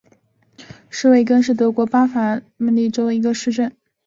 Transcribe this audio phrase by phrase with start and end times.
[0.89, 3.71] 施魏根是德国巴伐利亚州的一个市镇。